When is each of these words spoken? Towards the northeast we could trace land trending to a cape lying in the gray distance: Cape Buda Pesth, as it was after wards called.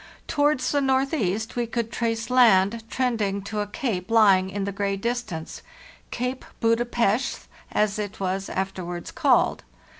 Towards 0.27 0.71
the 0.71 0.81
northeast 0.81 1.55
we 1.55 1.67
could 1.67 1.91
trace 1.91 2.31
land 2.31 2.83
trending 2.89 3.43
to 3.43 3.59
a 3.59 3.67
cape 3.67 4.09
lying 4.09 4.49
in 4.49 4.63
the 4.63 4.71
gray 4.71 4.97
distance: 4.97 5.61
Cape 6.09 6.43
Buda 6.59 6.85
Pesth, 6.85 7.47
as 7.71 7.99
it 7.99 8.19
was 8.19 8.49
after 8.49 8.83
wards 8.83 9.11
called. 9.11 9.63